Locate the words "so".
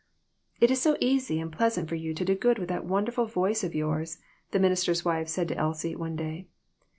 0.81-0.97